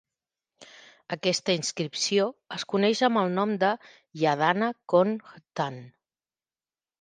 [1.15, 2.25] Aquesta inscripció
[2.57, 3.71] es coneix amb el nom de
[4.23, 5.79] "Yadana Kon Htan".